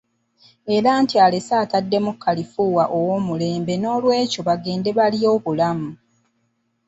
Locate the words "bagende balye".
4.47-5.27